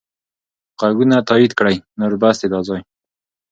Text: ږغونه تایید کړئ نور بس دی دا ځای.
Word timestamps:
ږغونه 0.79 1.17
تایید 1.29 1.51
کړئ 1.59 1.75
نور 1.99 2.13
بس 2.21 2.35
دی 2.41 2.47
دا 2.53 2.59
ځای. 2.67 2.81